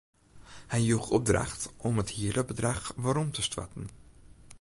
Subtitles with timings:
[0.71, 3.85] Hy joech opdracht om it hiele bedrach werom te stoarten.